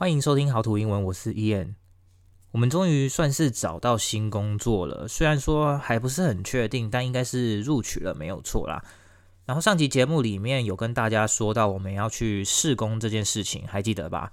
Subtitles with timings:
[0.00, 1.74] 欢迎收听好土英文，我是 Ian。
[2.52, 8.82] 我们终于算是找到新工作了，虽然说还不是很确定，但应该是录取了，没有错啦。
[9.44, 14.32] 然后上集节目里面有跟大家说到我们要去试工这件事情，还记得吧？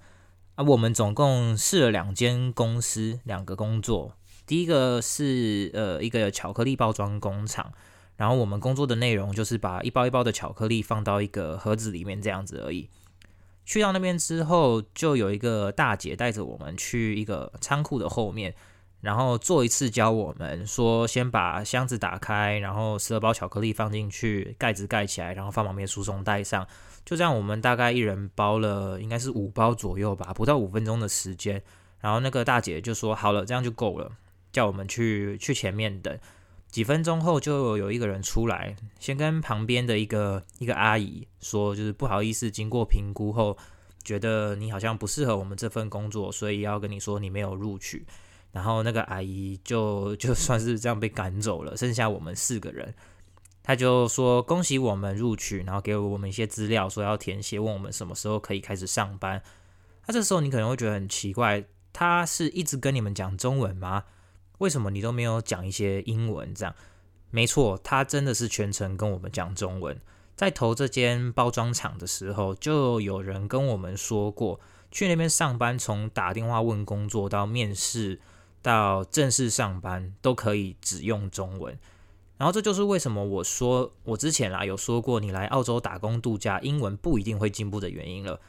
[0.56, 4.14] 啊，我们总共试了两间公司，两个工作。
[4.46, 7.74] 第一个是呃一个巧克力包装工厂，
[8.16, 12.88] 然后我们工作的内容就是把一包一包的巧克力放到一个盒子里面这样子而已。
[13.68, 18.56] 去到那边之后，就有一个大姐带着我们去一个仓库的后面，
[19.02, 26.66] 然后做一次教我们说，先把箱子打开，然后十二包巧克力放进去，盖子盖起来，然后放旁边输送带上。
[27.04, 31.62] 就这样，我们大概一人包了应该是五包左右吧，不到五分钟的时间。
[32.00, 34.10] 然后那个大姐就说：“好了，这样就够了，
[34.54, 36.18] 叫我们去去前面等。”
[36.78, 43.58] 几分钟后，就有一个人出来，先跟旁边的一个一个阿姨说，就是不好意思，经过评估后，
[44.04, 48.06] 觉得你好像不适合我们这份工作，所以要跟你说你没有录取。
[48.52, 52.94] 然后那个阿姨就就算是这样被赶走了，剩下我们四个人，
[53.64, 59.42] 他就说恭喜我们录取，然后给我们一些资料，说要填写，问我们什么时候可以开始上班。
[60.06, 64.04] 那这时候你可能会觉得很奇怪，他是一直跟你们讲中文吗？
[64.60, 66.54] 为什么你都没有讲一些英文？
[66.54, 66.76] 这样，
[67.30, 70.00] 没错，他真的是全程跟我们讲中文。
[70.36, 74.60] 在投这间包装厂的时候，就有人跟我们说过，
[74.92, 78.20] 去那边上班，从打电话问工作到面试
[78.62, 81.78] 到正式上班，都可以只用中文。
[82.38, 88.40] 然后这就是为什么我说我之前啦有说过，你来澳洲打工度假，英文不一定会进步的原因了。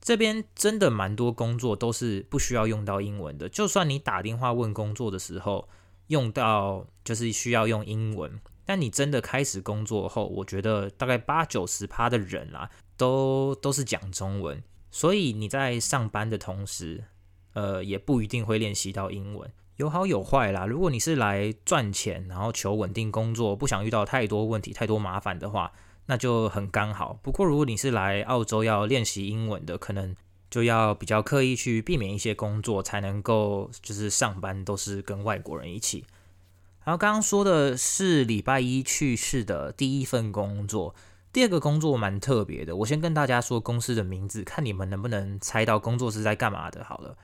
[0.00, 5.68] 这边真的蛮多工作都是不需要用到英文的，就算你打电话问工作的时候
[6.06, 17.04] 用到，就是需要用英文，但你真的开始工作后，我觉得大概八九十趴的人啦，都都是讲中文，所以你在上班的同时，
[17.52, 20.64] 呃，也不一定会练习到英文，有好有坏啦。
[20.64, 25.72] 如果你是来赚钱，然后求稳定工作，不想遇到太多问题、太多麻烦的话。
[26.10, 27.18] 那就很刚好。
[27.22, 30.16] 不过，如果你是来澳洲要练习英文的，可能
[30.50, 36.04] 就要比较刻意去避免一些工作，才能够就是上班都是跟外国人一起。
[36.84, 40.94] 然后刚刚说的是礼拜一去世的第一份工作，
[41.30, 42.74] 第二个工作蛮特别的。
[42.76, 46.82] 我先跟大家说公司的名字，看你们能不能猜到工作是在干嘛的。
[46.82, 47.18] 好了，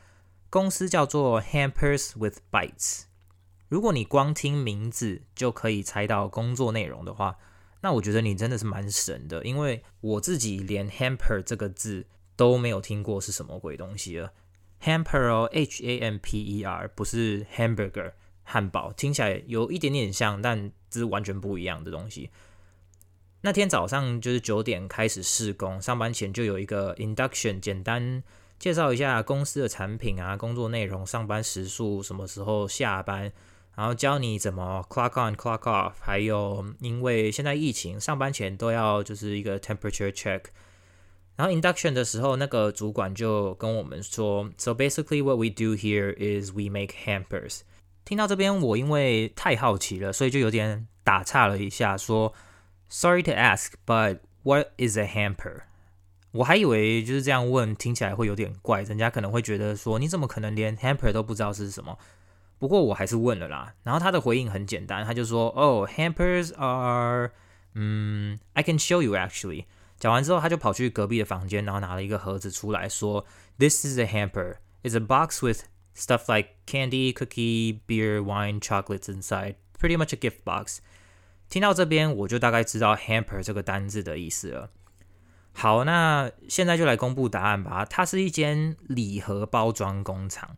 [0.50, 3.04] 公司叫做 Hampers with Bites。
[3.70, 7.38] 如果你光听名字就可以猜到工作内容的话，
[7.84, 14.32] 那我觉得你真的是蛮神的，因为我自己连 hamper 这个字都没有听过是什么鬼东西了。
[14.82, 18.12] hamper 哦，H A M P E R，不是 hamburger
[18.42, 22.30] 汉堡，听起来有一点点像，但这是完全不一样的东西。
[23.42, 28.22] 那天早上就是九点开始试工，上班前就有一个 induction，简单
[28.58, 33.30] 介绍一下公司的产品啊、工作内容、上班时数、什么时候下班。
[33.76, 40.42] 然后教你怎么 clock on clock off，还有因为现在疫情，上班前都要就是一个 temperature check。
[41.36, 47.62] 然后 induction 的时候，那个主管就跟我们说，so basically what we do here is we make hampers。
[48.04, 52.32] 听到这边，我因为太好奇了，所以就有点打岔了一下，说
[52.88, 55.62] sorry to ask，but what is a hamper？
[56.30, 61.98] 我还以为就是这样问，听起来会有点怪，人家可能会觉得说你怎么可能连 hamper 都不知道是什么？
[62.63, 67.31] 不过我还是问了啦，然后他的回应很简单，他就说：“哦，hampers are……
[67.73, 69.65] 嗯，I can show you actually。”
[69.97, 73.25] 讲完之后，他就跑去隔壁的房间，然后拿了一个盒子出来说：“
[73.57, 74.55] This is a hamper.
[74.83, 75.63] It's a box with
[75.95, 79.55] stuff like candy, cookie, beer, wine, chocolates inside.
[79.77, 80.79] Pretty much a gift box.”
[81.49, 84.69] 听到这边，我就大概知道 hamper 这个单字的意思了。
[85.53, 87.83] 好，那现在就来公布答案吧。
[87.83, 90.55] 它是一间礼盒包装工厂。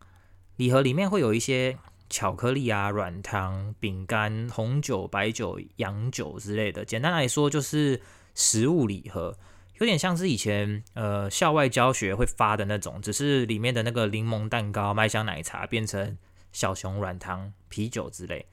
[0.56, 1.78] 礼盒里面会有一些
[2.09, 6.85] 巧克力啊、软糖、饼干、红酒、白酒、洋酒之类的。
[6.85, 8.01] 简单来说，就是
[8.35, 9.37] 食物礼盒，
[9.79, 16.17] 有点像是以前呃校外教学会发的那种，只是里面的那个柠檬蛋糕、麦香奶茶变成
[16.51, 18.45] 小熊软糖、啤酒之类。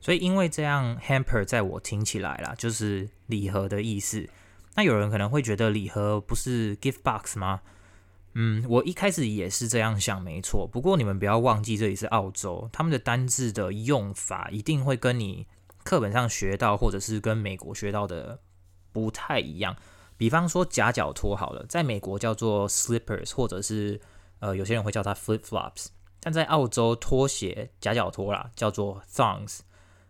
[0.00, 4.28] 所以因为这样，hamper 在我听起来啦，就是礼盒的意思。
[4.74, 7.62] 那有人可能会觉得礼盒不是 gift box 吗？
[8.36, 10.66] 嗯，我一开始也是这样想，没错。
[10.66, 15.46] 不过你们不要忘记，这里是澳洲，他们的单字的用法一定会跟你
[15.84, 18.40] 课本上学到，或者是跟美国学到的
[18.90, 19.76] 不太一样。
[20.16, 24.00] 比方说夹脚拖好了，在美国叫做 slippers，或者是
[24.40, 25.86] 呃有些人会叫它 flip flops，
[26.18, 29.60] 但在澳洲拖鞋夹脚拖啦叫做 thongs。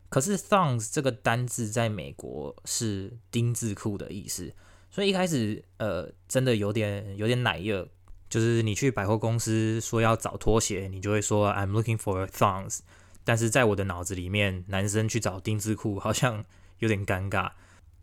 [0.09, 4.55] 可是 thongs 这个单字在美国是丁字裤的意思，
[4.91, 7.87] 所以一开始呃真的有点有点奶热。
[8.35, 12.81] 就是你去百货公司说要找拖鞋，你就会说 I'm looking for thongs。
[13.23, 16.45] 但是在我的脑子里面，男生去找丁字裤好像
[16.81, 17.53] 有点尴尬。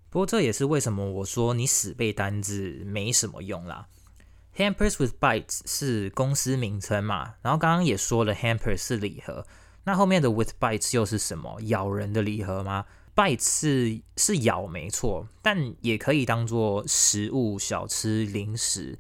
[0.10, 3.90] 不过这也是为什么我说你死背单字没什么用啦。
[4.56, 9.46] Hampers with bites 是公司名称嘛，然后刚刚也说了，hamper 是礼盒，
[9.84, 11.60] 那后面的 with bites 又是什么？
[11.64, 18.98] 咬人的礼盒吗？Bites 是是咬没错，但也可以当做食物、小吃、零食。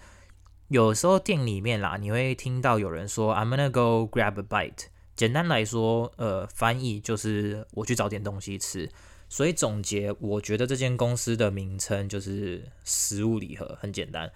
[0.71, 4.85] 有时候店里面啦，你会听到有人说 "I'm gonna go grab a bite"。
[5.17, 8.89] 简单来说，呃，翻译就是我去找点东西吃。
[9.27, 14.31] 所以总结，我觉得这间公司的名称就是食物礼盒，很简单。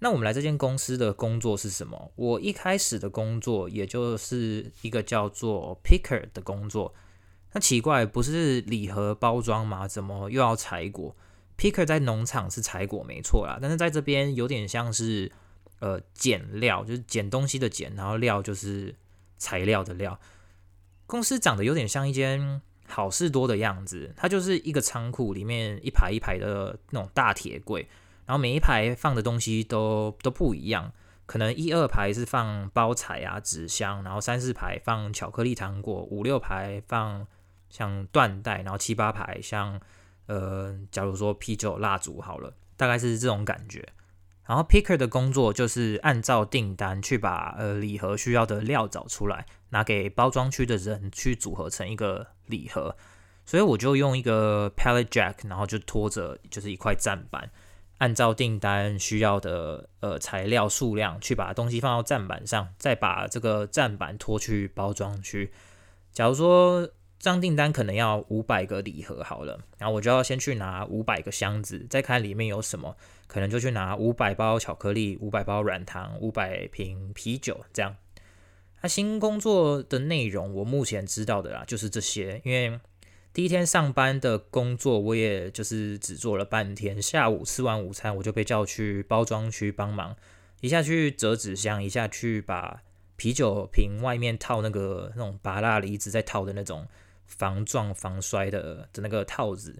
[0.00, 2.12] 那我们来这间公司的工作是什么？
[2.16, 6.92] 我一开始的工作也就是一个叫做 picker 的工作。
[7.54, 9.88] 那奇怪，不是礼盒包装吗？
[9.88, 11.16] 怎么又要采果
[11.56, 15.30] ？Picker 在农场是采果没错啦，但是在这边有点像是
[15.78, 18.94] 呃捡料，就是捡东西的捡，然后料就是
[19.38, 20.18] 材料的料。
[21.06, 27.86] 公司长得有点像一间好事多的样子，它就是一个仓库里面一排一排的那种大铁柜，
[28.26, 30.92] 然后每一排放的东西都都不一样，
[31.26, 37.26] 可能一二排是放包材啊纸箱，然后三四排放巧克力糖果，五六排放
[37.70, 39.80] 像缎带，然后七八排像。
[40.26, 43.86] 呃，假如说啤酒、蜡烛好了，大概是这种感觉。
[44.46, 52.96] 然后 picker 的工作就是按照订单去把呃礼盒需要的料找出来，拿给包装区的人去组合成一个礼盒。
[53.46, 57.50] 所以我就用一个 pallet jack，然后就拖着就是一块站板，
[57.98, 65.52] 按照订单需要的呃材料数量去把东西放到站板上，再把这个站板拖去包装区。
[66.12, 66.88] 假如说。
[67.24, 77.96] 这张订单可能要五百个礼盒好了，然后我就要先去拿五百个箱子，再看里面有什么，可能就去拿五百包巧克力、五百包软糖、五百瓶啤酒这样。
[78.82, 82.42] 那新工作的内容，我目前知道的啦，就是这些。
[82.44, 82.78] 因为
[83.32, 90.14] 第一天上班的工作，我也就是只做了半天，下午吃完午餐，我就被叫去包装区帮忙，
[90.60, 92.82] 一下去折纸箱，一下去把
[93.16, 96.86] 啤酒瓶外面套那个那种拔蜡离子再套的那种。
[97.26, 99.78] 防撞防摔的的那个套子，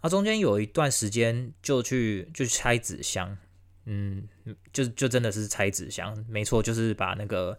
[0.00, 3.36] 啊，中间有一段时间就去就拆纸箱，
[3.84, 4.28] 嗯，
[4.72, 7.58] 就就真的是拆纸箱，没错，就是把那个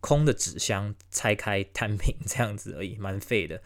[0.00, 3.60] 空的纸箱拆开摊平 这样子而已，蛮废的。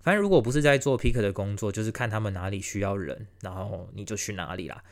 [0.00, 4.82] 反正如果不是在做 pick 的工作，就是看他们哪里需要人，然后你就去哪里啦。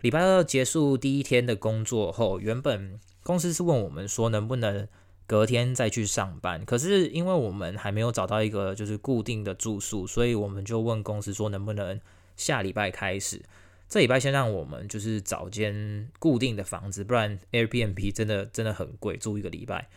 [0.00, 4.88] 礼拜二结束第一天的工作后，原本公司是问我们说能不能。
[5.26, 12.00] 隔天再去上班，可是因为我们还没有找到一个就是固定的住宿，所以我们就问公司说能不能
[12.36, 13.42] 下礼拜开始。
[13.88, 19.88] 这礼拜先让我们就是找间固定的房子，不然 Airbnb 真的真的很贵，住一个礼拜。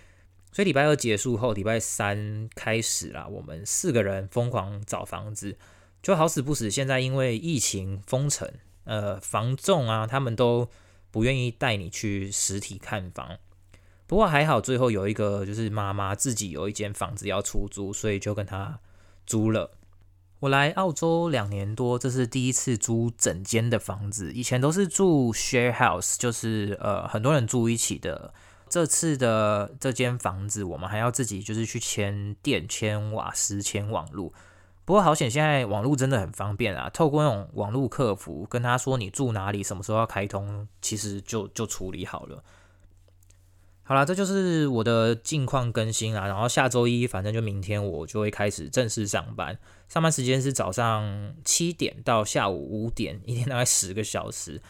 [0.52, 5.58] 所以礼拜二结束后，礼拜三开始啦，我们四个人疯狂找房子，
[6.02, 8.52] 就好死不死，现在因为疫情封城，
[8.84, 10.70] 呃，房仲啊，他们都
[11.12, 13.38] 不愿意带你去实体看房。
[14.10, 18.80] 不过还好，最后有一个就是妈妈自己有一间房子要出租，所以就跟她
[19.28, 19.70] 租了。
[20.40, 28.34] 我来澳洲两年多，这是第一次租整间的房子，以前都是住 share house，就是呃很多人住一起的。
[28.68, 34.34] 这次的这间房子，我们还要自己就是去签电、签瓦斯、签网路。
[34.86, 36.90] 不过好险，现在网路真的很方便啊！
[36.90, 42.44] 透过那种网路客服跟他说你住哪里，什么时候要开通，其实就就处理好了。
[43.90, 46.28] 好啦，这就是我的近况更新啦。
[46.28, 49.58] 然后下周一，反正就明天，我就会开始正式上班。
[49.88, 52.56] 上班时间是早上七点到下午
[52.86, 54.62] 五点，一天大概十个小时。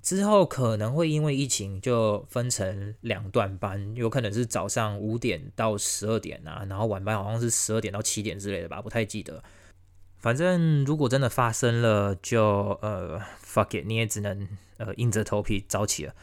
[0.00, 9.44] 之后可能会因为疫情就分成两段班，有可能是早上五点到十二点啊，然后晚班好像是十二点到七点之类的吧，不太记得。
[10.16, 12.42] 反正如果真的发生了，就
[12.80, 14.48] 呃 fuck it，你也只能
[14.78, 16.14] 呃硬着头皮早起了。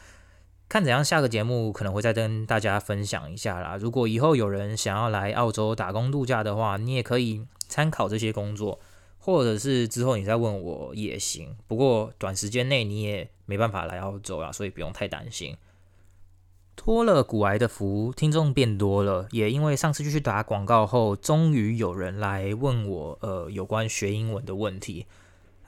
[0.70, 3.76] 看怎样，下个节目可能会再跟大家分享一下啦。
[3.76, 8.78] 如果以后有人想要来澳洲打工度假的话，你也可以参考这些工作，
[9.18, 11.56] 或者是之后你再问我也行。
[11.66, 15.56] 不过短时间内你也没办法来澳洲啦，所以不用太担心。
[16.76, 25.06] 托了古癌的福，听众变多了，也因为上次就去打广告后，终于有人来问我呃有关学英文的问题。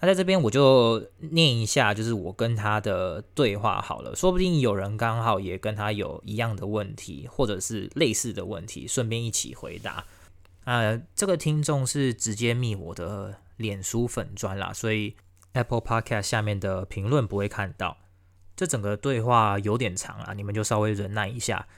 [0.03, 10.05] 那在这边我就念一下，就是我跟他的对话好了，说不定有人刚好也跟他有一样的问题，或者是类似的问题，顺便一起回答。
[10.65, 15.15] 呃，这个听众是直接密我的脸书粉砖啦，所以
[15.53, 17.97] Apple Podcast 下面的评论不会看到。
[18.57, 21.69] 这整个对话有点长啊，你们就稍微忍耐一下。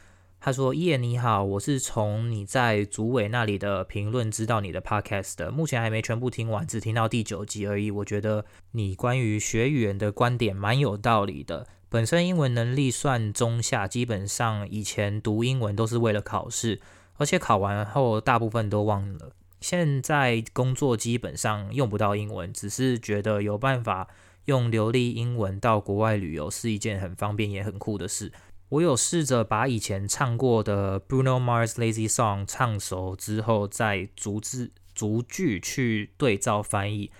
[0.45, 7.91] 他说：“伊恩你好，我是从你在组委那里的评论知道你的 podcast 的，目前还没全部听完，只听到第九集而已。
[7.91, 11.67] 我觉得你关于学语言的观点蛮有道理的。
[11.89, 16.79] 本身英文能力算中下，基本上以前读英文都是为了考试，
[17.17, 19.31] 而且考完后大部分都忘了。
[19.63, 24.09] 现在工作基本上用不到英文，只是觉得有办法
[24.45, 28.31] 用流利英文到国外旅游是一件很方便也很酷的事。”
[28.75, 37.13] 我有试着把以前唱过的 Bruno Mars Lazy Song 唱熟之后，再逐字逐句去对照翻译，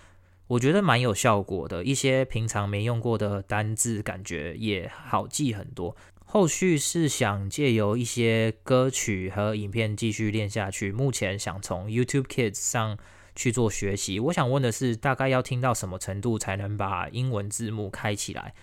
[0.49, 1.85] 我觉得蛮有效果的。
[1.85, 5.97] 一些平常没用过的单字，感觉也好记很多。
[6.25, 10.91] 后续是想借由一些歌曲和影片继续练下去。
[10.91, 12.99] 目前想从 YouTube Kids 上
[13.37, 14.19] 去做学习。
[14.19, 18.55] 我想问的是，大概要听到什么程度才能把英文字幕开起来？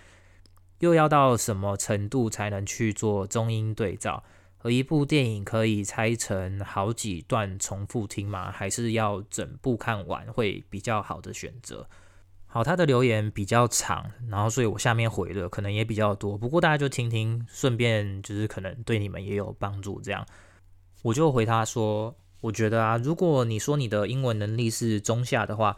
[0.82, 4.24] 又要到什么程度才能去做中英对照？
[4.64, 8.52] 而一部电影可以拆成好几段重复听吗？
[8.52, 11.88] 还是要整部看完会比较好的选择？
[12.46, 16.38] 好，他的留言比较长，然后所以我下面回的可能也比较多。
[16.38, 20.02] 不过大家就听听，顺便就是可能对你们也有帮助。
[20.02, 20.26] 这样，
[21.02, 25.78] 我就回他说，我觉得啊，如果你说你的英文能力是中下的话，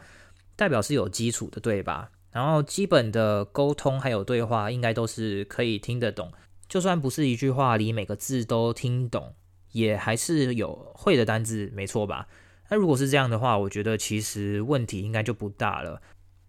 [0.56, 2.10] 代表是有基础的，对吧？
[2.34, 6.32] 然后基本的沟通还有对话，应该都是可以听得懂。
[6.68, 9.34] 就算不是一句话里每个字都听懂，
[9.70, 12.26] 也还是有会的单字，没错吧？
[12.70, 16.02] 那如果是这样的话，我觉得其实问题应该就不大了。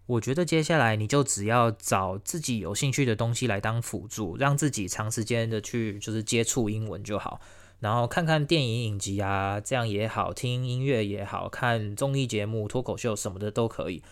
[0.06, 7.40] 我觉得接下来你就只要找自己有兴趣的东西来当辅助，让自己长时间的去就是接触英文就好。
[7.78, 14.02] 然后看看电影影集啊，这样也好，听音乐也好，看综艺节目、脱口秀什么的都可以。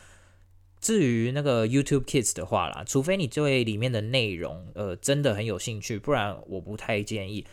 [0.84, 7.46] 至于那个 YouTube Kids 的话啦，除非你对里面的内容呃真的很有兴趣，不然我不太建议。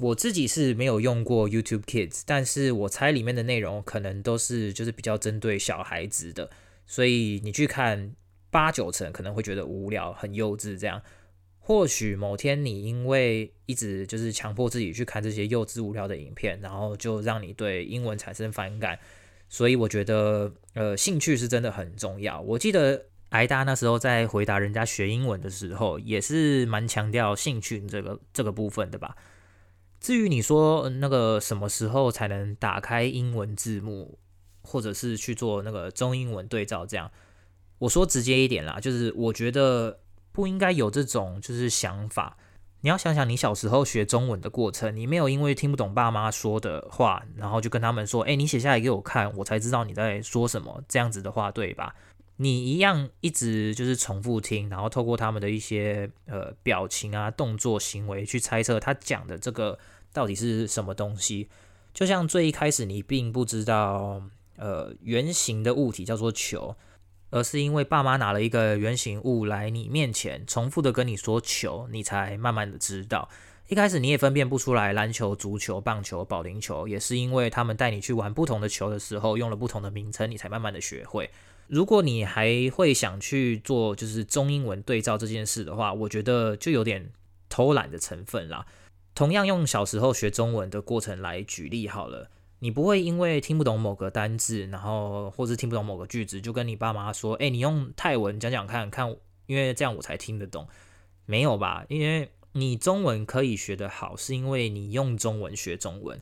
[0.00, 6.50] 我自己是没有用过 YouTube Kids，但是我猜里面的内容可能都是就是比较针对小孩子的，
[6.86, 8.16] 所以你去看
[8.50, 11.00] 八九成可能会觉得无聊、很幼稚这样。
[11.60, 18.98] 或许某天你因为一直就是强迫自己去看这些幼稚无聊的影片，然后就让你对英文产生反感。
[19.50, 22.40] 所以我觉得，呃，兴趣是真的很重要。
[22.40, 29.16] 我记得挨大那时候在回答人家学英文的时候，也是蛮强调兴趣这个这个部分的吧。
[30.00, 34.20] 至于你说那个什么时候才能打开英文字幕，
[34.62, 37.10] 或者是去做那个中英文对照，这样，
[37.78, 39.98] 我说直接一点啦，就是我觉得
[40.30, 42.38] 不应该有这种就是想法。
[42.82, 51.94] 你要想想，你小时候学中文的过程，你没有因为听不懂爸妈说的话，然后就跟他们说：“诶，你写下来给我看，我才知道你在说什么。”这样子的话，对吧？
[52.36, 59.78] 你一样一直就是重复听，然后透过他们的一些呃表情啊、动作、行为去猜测他讲的这个
[60.12, 61.50] 到底是什么东西。
[61.92, 64.22] 就像最一开始，你并不知道
[64.56, 66.74] 呃圆形的物体叫做球。
[67.30, 73.28] 而是因为爸妈拿了一个圆形物来你面前，重复的跟你说球，你才慢慢的知道。
[73.68, 81.30] 一开始你也分辨不出来篮球、足球、棒球、保龄球，也是因为他们带你去玩不同的球的时候，用了不同的名称，你才慢慢的学会。
[81.68, 87.12] 如果你还会想去做就是中英文对照这件事的话，我觉得就有点
[87.48, 88.66] 偷懒的成分啦。
[89.14, 92.28] 同样用小时候学中文的过程来举例好了。
[92.60, 100.68] 你不会因为听不懂某个单字，然后或是听不懂某个句子，就跟你爸妈说：“诶，你用泰文讲讲看看，因为这样我才听得懂。”
[101.24, 101.86] 没有吧？
[101.88, 106.20] 因为你中文可以学得好，是因为你用中文学中文。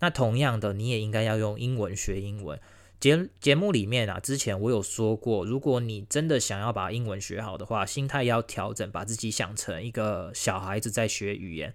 [0.00, 2.58] 那同样的，你也应该要用英文学英文。
[2.98, 11.74] 节节目里面啊，之前我有说过，如果你真的想要把英文学好的话，心态要调整，把自己想成一个小孩子在学语言。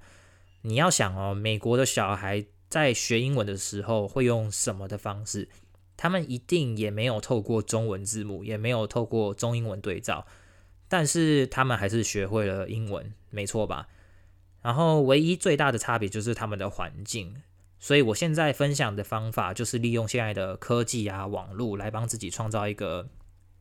[0.63, 2.45] 你要想哦，美国的小孩。
[2.71, 5.49] 在学英文的时候会用什么的方式？
[5.97, 10.25] 他们一定也没有透过中文字幕，也没有透过中英文对照，
[10.87, 13.89] 但是他们还是学会了英文，没错吧？
[14.61, 17.35] 然后唯一最大的差别就是他们的环境。
[17.77, 23.09] 所以我现在分享的方法就是利用现在的科技啊、网络来帮自己创造一个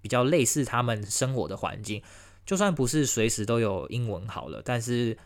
[0.01, 2.01] 比较类似他们生活的环境。
[2.47, 5.19] 就算不是随时都有英文好了，但是。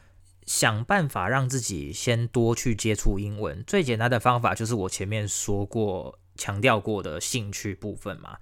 [0.47, 8.39] 想办法让自己先多去接触英文，最简单的方法就是我前面说过、强调过的兴趣部分嘛。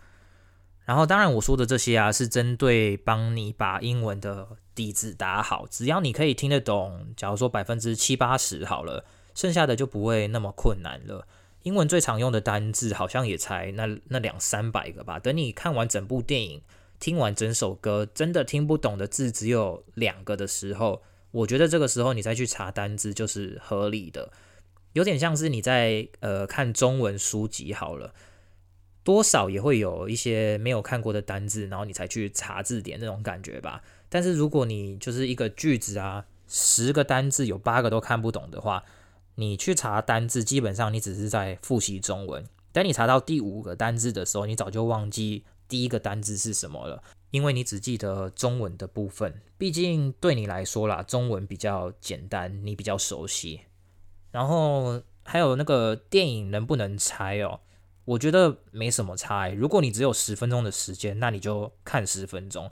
[0.85, 5.65] 然后，当然我说的这些啊，是针对帮你把英文的底子打好。
[5.71, 11.27] 只要你可以听得懂，假如说百分之七八十好了，剩下的就不会那么困难了。
[11.63, 15.21] 英文最常用的单字好像也才那那两三百个吧。
[15.21, 16.63] 等你看完整部电影，
[16.99, 24.31] 听完整首歌真的听不懂的字只有两个的时候，我觉得这个时候你再去查单字就是合理的，
[24.93, 28.15] 有点像是你在呃看中文书籍好了，
[29.03, 33.83] 多少也会有一些没有看过的单字，然后你才去查字典那种感觉吧。
[34.09, 38.85] 但是如果你就是一个句子啊，十个单字有八个都看不懂的话，
[39.37, 42.47] 你去查单字，基本上你只是在复习中文。
[42.73, 49.43] 等你查到第五个单字的时候，你早就忘记第一个单字是什么了，因为你只记得中文的部分。
[49.59, 53.63] 毕竟对你来说啦，中文比较简单，你比较熟悉。
[54.31, 57.61] 然后还有那个电影能不能猜哦？
[58.05, 59.49] 我觉得没什么差。
[59.49, 62.71] 如果你只有十分钟的时间，那你就看十分钟。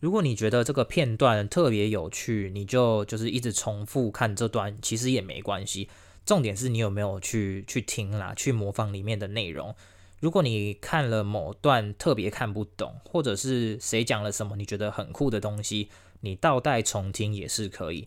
[0.00, 5.88] 如果你觉得这个片段特别有趣，你就就是一直重复看这段，其实也没关系。
[6.24, 9.74] 重点是你有没有去去听啦，去模仿里面的内容。
[10.22, 15.88] 如果你看了某段特别看不懂，或者是谁讲了什么你觉得很酷的东西，
[16.20, 18.06] 你倒带重听也是可以。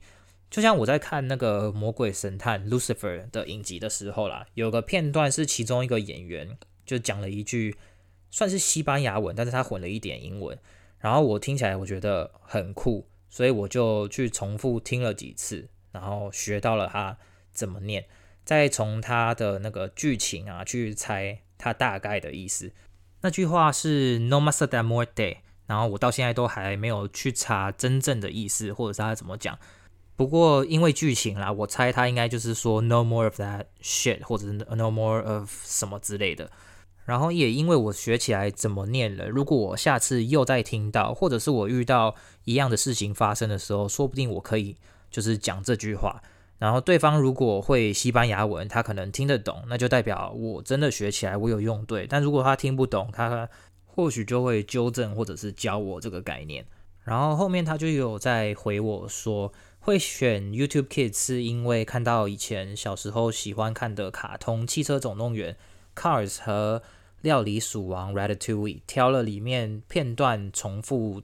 [0.49, 7.75] 就像我在看那个《魔鬼神探》Lucifer 的影集的时候啦，有个片段是其中一个演员就讲了一句
[8.31, 10.57] 算是西班牙文，但是他混了一点英文。
[10.99, 17.17] 然后我听起来我觉得很酷，所以我就去重复听了几次，然后学到了他
[17.51, 18.05] 怎么念，
[18.45, 22.71] 再从他的那个剧情啊去猜他大概的意思。
[23.21, 29.57] 那句话是 No master that more day”，然后我到现在都还没有去查真正的意思，或者是他怎么讲。
[30.15, 36.51] 不过因为剧情啦，我猜他应该就是说 No more of that shit，或者是 No more of 什么之类的。
[37.05, 44.77] 然后也因为我学起来怎么念了，如果我下次又再听到，或者是我遇到一样的事情发生的时候，说不定我可以
[45.11, 46.23] 就是讲这句话。
[46.57, 52.07] 然后对方如果会西班牙文，他可能听得懂，那就代表我真的学起来我有用对。
[52.07, 53.49] 但如果他听不懂，他
[53.85, 56.65] 或许就会纠正或者是教我这个概念。
[57.03, 65.55] 然后后面他就有在回我说，会选 YouTube Kids 是因为看到以前小时候喜欢看的卡通《汽车总动员》
[66.01, 66.81] Cars 和
[67.21, 71.21] 料理鼠王 Ratatouille 挑了里面片段重复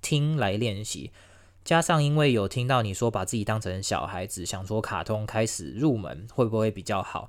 [0.00, 1.10] 听来练习，
[1.68, 7.28] 加上因为有听到你说把自己当成小孩子，想说卡通开始入门会不会比较好？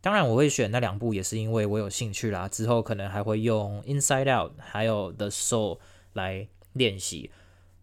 [0.00, 2.48] 当然我会选那两部，也是因为我有兴趣啦。
[2.48, 5.78] 之后可能还会用 Inside Out 还有 The Soul
[6.14, 7.30] 来练习。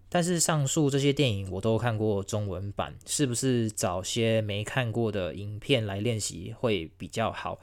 [0.10, 7.60] 但是上述这些电影我都看过中文版，是不是找些没看过的影片来练习会比较好？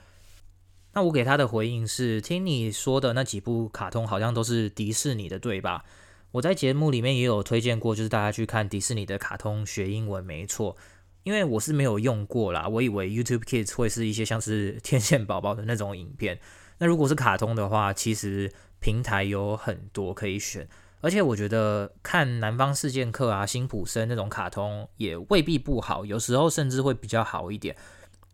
[0.92, 5.84] 那我给他的回应是：听你说的那几部卡通好像都是迪士尼的，对吧？
[6.32, 10.76] 我在节目里面也有推荐过，就是大家去看迪士尼的卡通学英文，没错。
[11.22, 16.40] 因为我是没有用过啦，我以为 YouTube Kids 会是一些像是天线宝宝的那种影片。
[16.78, 20.66] 那如果是卡通的话，其实平台有很多可以选，
[21.02, 27.76] 而且我觉得看《南方四贱客》啊、辛普森那种卡通也未必不好，有时候甚至会比较好一点。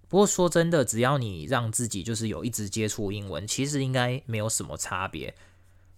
[0.09, 5.35] 不过说真的，只要你让自己就是有一直接触英文，其实应该没有什么差别。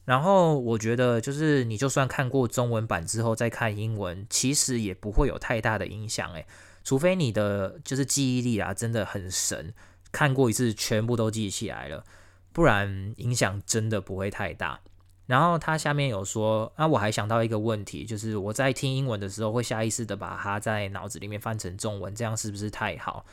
[0.09, 6.33] 然后我觉得，就是你就算看过中文版之后再看英文，其实也不会有太大的影响。
[6.33, 6.47] 诶，
[6.83, 9.75] 除非你的就是记忆力啊真的很神，
[10.11, 12.07] 看过一次全部都记起来了，
[12.55, 14.81] 不然影响真的不会太大。
[15.27, 23.27] 然后他下面有说，啊，我还想到一个问题，就是我在听英文的时候会下意识的把它在脑子里面翻成中文，这样是不是太好？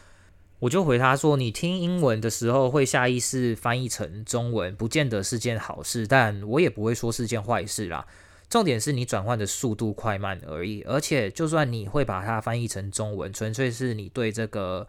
[0.66, 8.08] 我就回他说：“你听英文的时候会下意识翻译成中文，不见得是件好事，但我也不会说是件坏事啦。
[8.50, 10.82] 重点是你转换的速度快慢而已。
[10.82, 14.88] 而且，就算你会把它翻译成中文，纯粹是你对这个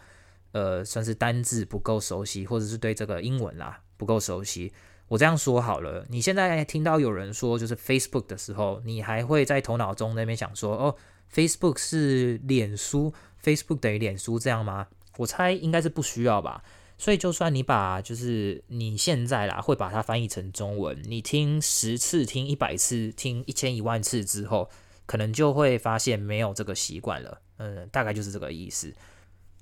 [0.52, 4.72] 呃算是单字不够熟悉，或者是对这个英文啦不够熟悉。
[5.08, 10.96] 我这样说好了，你现在听到有人说就是 Facebook 的时候，你还会在头脑中那边想说哦
[11.30, 13.12] ，Facebook 是脸书
[13.44, 14.86] ，Facebook 等于脸书这样吗？”
[15.18, 16.62] 我猜应该是不需要吧，
[16.98, 24.68] 所以就算你把就是你现在啦会把它翻译成中文，你听十次、听一百次、听一千一万次之后，
[25.06, 27.40] 可能就会发现没有这个习惯了。
[27.58, 28.92] 嗯，大概就是这个意思。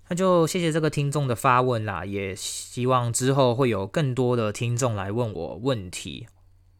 [0.08, 6.26] 那就谢谢这个听众的发问啦，也希望之后会有更多的听众来问我问题。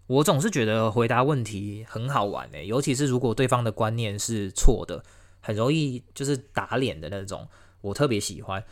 [0.07, 5.03] 我总是觉得回答问题很好玩诶，尤其是如果对方的观念是错的，
[5.41, 7.49] 很容易就是打脸的那种。
[7.85, 8.65] 我特别喜欢，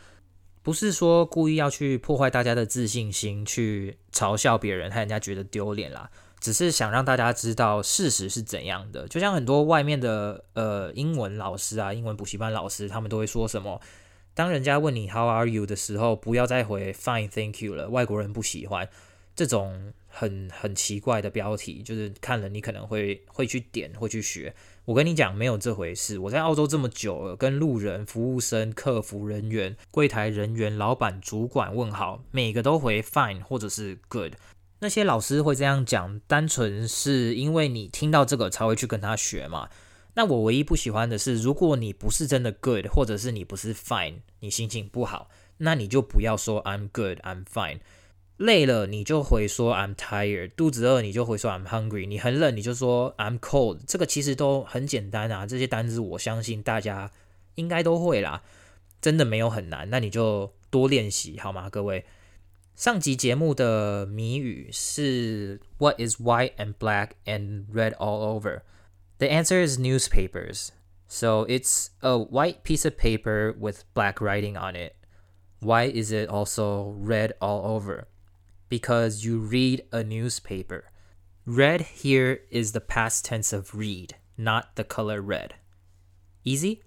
[0.62, 6.10] 不是说故意要去破坏大家的自信心，去嘲笑别人，害人家觉得丢脸啦。
[6.40, 9.06] 只是想让大家知道事实是怎样的。
[9.06, 13.80] 就像很多外面的呃英文老师啊，英文补习班老师，他们都会说什么：
[14.34, 17.90] 当人家问你 How are you 的时候，不要再回 Fine, thank you 了。
[17.90, 18.88] 外国人不喜欢
[19.36, 24.54] 这种很很奇怪的标题，就是看了你可能会会去点，会去学。
[24.84, 26.18] 我跟你讲，没有这回事。
[26.18, 34.34] 我在澳洲这么久了，跟路人、服务生、客服人员、柜台人员、老板、主管问好，每个都回 fine 或者是 good。
[34.80, 39.70] 那些老师会这样讲，单纯是因为你听到这个才会去跟他学嘛。
[40.14, 47.78] 那我唯一不喜欢的是，如果你不是真的 good，或者是你不是 fine，你心情不好，那你就不要说 I'm good, I'm fine。
[48.41, 57.11] 累了你就回说 I'm tired，肚子饿你就回说 I'm hungry，你很冷你就说 I'm cold，这个其实都很简单啊，这些单词我相信大家
[57.55, 58.43] 应该都会啦，
[59.01, 62.05] 真的没有很难，那你就多练习好吗，各位？
[62.75, 68.61] 上集节目的谜语是 What is white and black and red all over?
[69.17, 70.67] The answer is newspapers.
[71.07, 74.93] So it's a white piece of paper with black writing on it.
[75.59, 78.03] Why is it also red all over?
[78.71, 80.85] because you read a newspaper.
[81.45, 85.51] Read here is the past tense of read, not the color red.
[86.43, 86.81] Easy?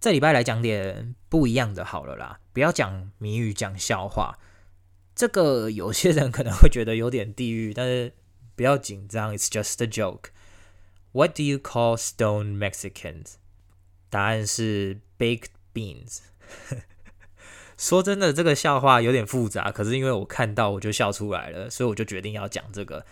[0.00, 4.38] 这礼拜来讲点不一样的好了啦，不要讲谜语，讲笑话。
[5.14, 8.14] 这个有些人可能会觉得有点地狱，但是
[8.56, 10.30] 不要紧张，It's just a joke.
[11.12, 13.34] What do you call stone Mexicans?
[14.08, 16.20] 答案是 baked beans.
[17.77, 23.05] 说真的，这个笑话有点复杂，可是因为我看到我就笑出来了，所以我就决定要讲这个。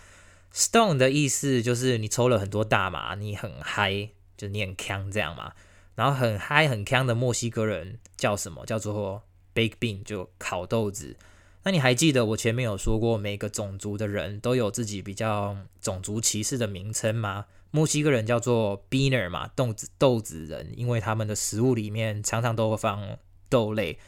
[0.52, 5.52] Stone 的意思就是你抽了很多大麻，你很嗨，就你很锵这样嘛。
[5.94, 8.66] 然后很嗨很锵的墨西哥人叫什么？
[8.66, 9.22] 叫做
[9.54, 11.16] Bake Bean，就烤豆子。
[11.62, 17.46] 那你还记得我前面有说过，每个种族的人都有自己比较种族歧视的名称吗？
[17.70, 23.98] 墨西哥人叫做 beaner 嘛，豆子豆子人，因为他们的食物里面常常都会放豆类。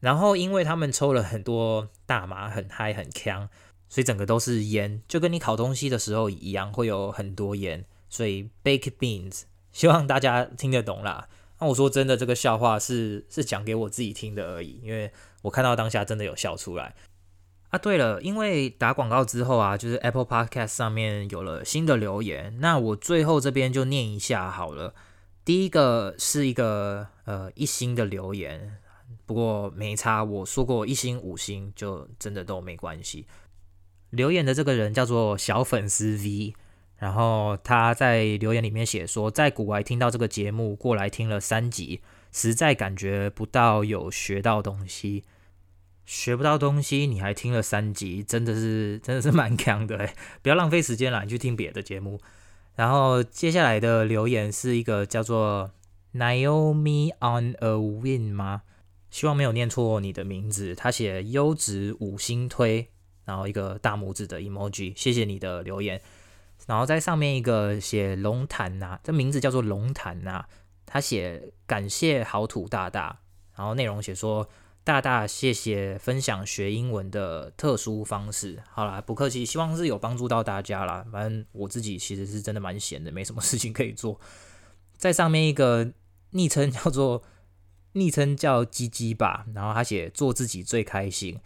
[0.00, 3.48] 然后，因为他们抽了很多大麻，很嗨很锵，
[3.88, 7.84] 所以整个都是烟，就跟你烤东西的时候一样，会有很多烟。
[8.08, 11.28] 所以 bake beans，希望大家听得懂啦。
[11.58, 15.10] 那我说真的，这个笑话是是讲给我自己听的而已，因为
[15.42, 16.94] 我看到当下真的有笑出来。
[17.70, 24.94] 啊，对了，因为打广告之后啊，就是 Apple Podcast 上面有了新的留言，那我最后这边就念一下好了。
[25.44, 28.78] 第一个是一个呃一星的留言。
[29.28, 33.26] 不过没差，我说过一星五星就真的都没关系。
[34.08, 36.54] 留言的这个人叫做小粉丝 V，
[36.96, 42.00] 然后他在留言里面写说，在国外听到这个节目，过来听了三集，
[42.32, 45.24] 实在感觉不到有学到东西，
[46.06, 52.18] 学不到东西，你还听了三集，真的是真的是蛮强的诶，不要浪费时间了，你去听别的节目。
[52.76, 55.72] 然后接下来的留言是一个叫做
[56.14, 58.62] Naomi on a Win 吗？
[59.10, 60.74] 希望没有念错你的名字。
[60.74, 62.88] 他写优质五星推，
[63.24, 66.00] 然后一个大拇指的 emoji，谢谢你的留言。
[66.66, 70.44] 然后在上面一个写龙潭呐，这名字叫做龙潭呐。
[70.84, 73.20] 他写感谢好土大大，
[73.56, 74.48] 然后内容写说
[74.84, 78.62] 大大谢谢分享学英文的特殊方式。
[78.70, 81.06] 好啦，不客气，希望是有帮助到大家啦。
[81.10, 84.20] 反正我自己其实是真的蛮闲的，没什么事情可以做。
[84.96, 85.92] 在上面一个
[86.30, 87.22] 昵称叫做。
[87.92, 91.40] 昵称叫鸡鸡吧，然后他写做自己最开心，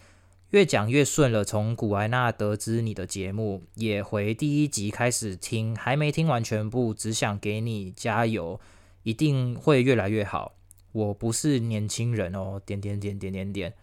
[0.51, 1.45] 越讲越顺了。
[1.45, 8.61] 从古埃纳得知你的节目，也回第一集开始听，还没听完全部，只想给你加油，
[9.05, 10.55] 一定会越来越好。
[10.93, 13.75] 我不是年轻人哦，点点点点点点。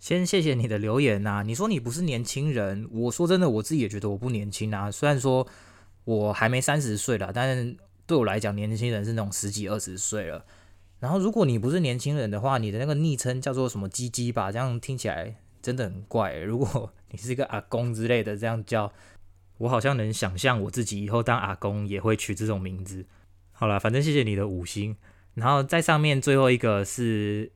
[0.00, 4.90] 先谢谢你的留言呐、你说你不是年轻人，我说真的，我自己也觉得我不年轻啊。
[4.90, 5.46] 虽然说
[6.04, 10.44] 我还没三十岁了，但是对我来讲，年轻人是那种十几二十岁了。
[11.00, 14.52] 然后，如果你不是年轻人的话，你的那个昵称叫做什么“鸡鸡”吧？
[14.52, 16.36] 这样听起来真的很怪。
[16.36, 18.92] 如果你是一个阿公之类的，这样叫，
[19.56, 23.06] 我好像能想象我自己以后当阿公也会取这种名字。
[23.52, 24.94] 好了，反正谢谢你的五星。
[25.32, 27.50] 然后在上面最后一个是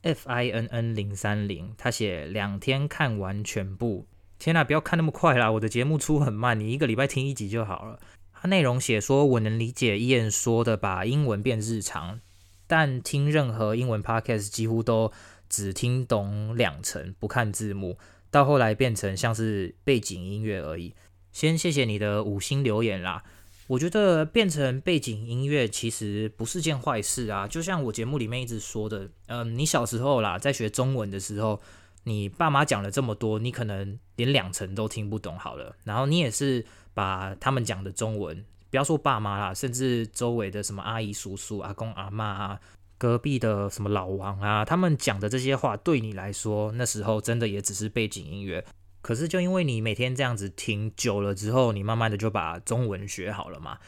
[0.00, 4.06] F I N N 零三零，他写两天看完全部。
[4.38, 5.50] 天哪，不要看那么快啦！
[5.52, 7.98] 我的节目出很慢，你一个礼拜听一集就好了。
[8.32, 12.20] 他内容写说，我能理解伊恩说的，把英文变日常。
[12.66, 15.12] 但听任何英文 podcast 几乎都
[15.48, 17.98] 只听懂两成，不看字幕，
[18.30, 20.94] 到后来变成像是背景音乐而已。
[21.32, 23.22] 先谢谢你的五星留言啦。
[23.68, 27.48] 我觉得变成背景音乐其实不是件坏事啊。
[27.48, 31.60] 就像我节目里面一直说的，嗯，你小时候啦，在学中文的时候，
[32.04, 35.76] 你爸妈讲了这么多，你可能连两层都听不懂好了。
[35.84, 38.44] 然后你也是把他们讲的中文。
[38.76, 42.60] 不要说爸妈啦，甚至周围的什么阿姨、叔叔、阿公、阿妈啊，
[42.98, 48.62] 隔壁的什么老王啊，他们讲的这些话，对你来说，那时候真的也只是背景音乐。
[49.00, 53.78] 可是就因为你每天这样子听久了之后，你慢慢的就把中文学好了嘛。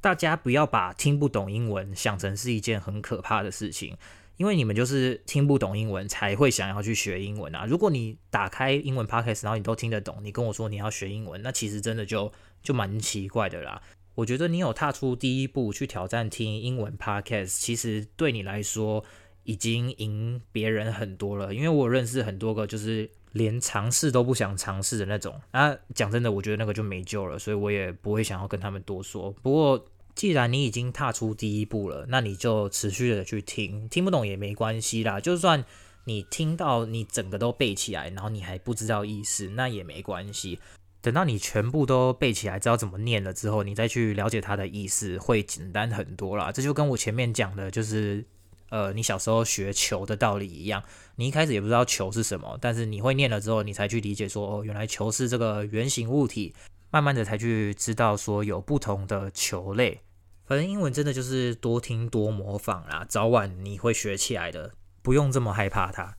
[0.00, 3.98] 大家不要把听不懂英文想成是一件很可怕的事情，
[4.38, 7.66] 因为你们就是听不懂英文才会想要去学英文啊。
[7.66, 13.82] 如果你打开英文 podcast，然后你都听得懂，你跟我说你要学英文，那其实真的就就蛮奇怪的啦。
[14.14, 19.04] 我觉得你有踏出第一步去挑战听英文 podcast，其实对你来说
[19.44, 21.54] 已经赢别人很多了。
[21.54, 25.40] 因为我认识很多个就是连尝试都不想尝试的那种。
[25.52, 29.30] 那讲真的，我觉得那个就没救了，所以我也不会想要跟他们多说。
[29.42, 35.20] 不过既然你已经踏出第一步了，那你就持续的去听，听不懂也没关系啦。
[35.20, 35.64] 就算
[36.04, 40.58] 你听到你整个都背起来，然后你还不知道意思，那也没关系。
[41.02, 46.52] 等到你全部都背起来，知道怎么念了之后，你再去了解它的意思，会简单很多啦。
[46.52, 48.24] 这就跟我前面讲的，就是
[48.68, 50.82] 呃，你小时候学球的道理一样。
[51.16, 56.54] 你一开始也不知道球是什么，但是你会念了之后，你才去理解说，哦，原来球是这个圆形物体。
[56.92, 60.00] 慢慢的才去知道说有不同的球类。
[60.44, 66.16] 反正英文真的就是多听多模仿啦，早晚你会学起来的，不用这么害怕它。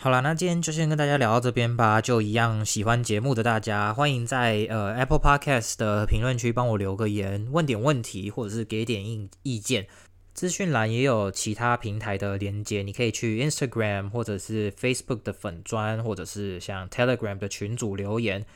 [0.00, 2.00] 好了，那今天就先跟大家聊到这边吧。
[2.00, 9.88] 就一样，喜欢节目的大家，欢迎在呃 Apple Podcast 的评论区帮我留个言，问点问题，或者是给点意意见。
[10.32, 18.46] 资讯栏也有其他平台的连接，你可以去 Instagram 或者是 Facebook 的粉专，或者是像 Telegram 的群组留言，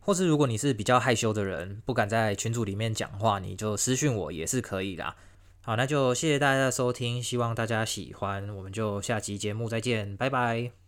[0.00, 5.14] 或是如果你是比较害羞的人，不敢在群组里面讲话，你就私讯我也是可以的。
[5.60, 10.85] 好，那就谢谢大家的收听，希望大家喜欢，我们就下期节目再见，拜拜。